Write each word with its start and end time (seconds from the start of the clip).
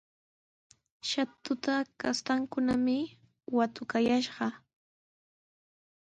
Shatuta 1.09 1.73
kastankunami 1.99 2.97
watukayashqa. 3.57 4.47